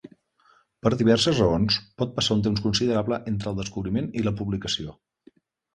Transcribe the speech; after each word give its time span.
Per 0.87 0.91
diverses 1.01 1.41
raons, 1.43 1.77
pot 2.03 2.15
passar 2.17 2.39
un 2.39 2.41
temps 2.49 2.65
considerable 2.67 3.23
entre 3.35 3.53
el 3.55 3.63
descobriment 3.65 4.13
i 4.23 4.27
la 4.29 4.39
publicació. 4.43 4.99